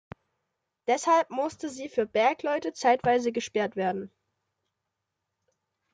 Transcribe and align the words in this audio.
Deshalb 0.87 1.29
musste 1.29 1.69
sie 1.69 1.87
für 1.87 2.07
Bergleute 2.07 2.73
zeitweise 2.73 3.31
gesperrt 3.31 3.75
werden. 3.75 4.09